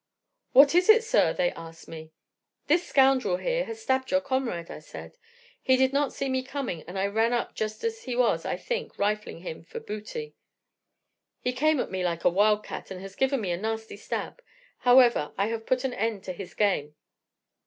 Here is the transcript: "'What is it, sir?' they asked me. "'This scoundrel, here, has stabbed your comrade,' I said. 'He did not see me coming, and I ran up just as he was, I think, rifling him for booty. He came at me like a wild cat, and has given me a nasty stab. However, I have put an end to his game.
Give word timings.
"'What 0.53 0.73
is 0.73 0.89
it, 0.89 1.03
sir?' 1.03 1.31
they 1.31 1.51
asked 1.51 1.87
me. 1.87 2.11
"'This 2.65 2.87
scoundrel, 2.87 3.37
here, 3.37 3.65
has 3.65 3.79
stabbed 3.83 4.09
your 4.09 4.19
comrade,' 4.19 4.71
I 4.71 4.79
said. 4.79 5.15
'He 5.61 5.77
did 5.77 5.93
not 5.93 6.11
see 6.11 6.27
me 6.27 6.41
coming, 6.41 6.81
and 6.87 6.97
I 6.97 7.05
ran 7.05 7.33
up 7.33 7.53
just 7.53 7.83
as 7.83 8.05
he 8.05 8.15
was, 8.15 8.43
I 8.43 8.57
think, 8.57 8.97
rifling 8.97 9.41
him 9.41 9.63
for 9.63 9.79
booty. 9.79 10.33
He 11.39 11.53
came 11.53 11.79
at 11.79 11.91
me 11.91 12.03
like 12.03 12.23
a 12.23 12.29
wild 12.31 12.63
cat, 12.63 12.89
and 12.89 12.99
has 12.99 13.15
given 13.15 13.41
me 13.41 13.51
a 13.51 13.57
nasty 13.57 13.95
stab. 13.95 14.41
However, 14.79 15.33
I 15.37 15.45
have 15.49 15.67
put 15.67 15.83
an 15.83 15.93
end 15.93 16.23
to 16.23 16.33
his 16.33 16.55
game. 16.55 16.95